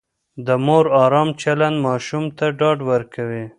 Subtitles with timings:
[0.45, 3.45] د مور ارام چلند ماشوم ته ډاډ ورکوي.